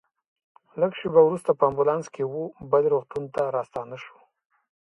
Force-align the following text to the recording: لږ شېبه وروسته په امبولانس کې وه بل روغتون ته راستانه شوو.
لږ 0.79 0.91
شېبه 0.99 1.21
وروسته 1.23 1.51
په 1.59 1.63
امبولانس 1.69 2.05
کې 2.15 2.23
وه 2.31 2.43
بل 2.71 2.83
روغتون 2.93 3.23
ته 3.35 3.41
راستانه 3.57 3.95
شوو. 4.03 4.21